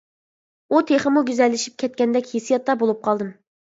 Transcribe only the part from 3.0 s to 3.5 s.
قالدىم.